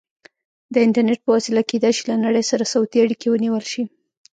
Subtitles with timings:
[0.73, 3.83] د انټرنیټ په وسیله کیدای شي له نړۍ سره صوتي اړیکې ونیول شي.